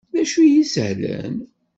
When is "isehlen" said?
0.61-1.35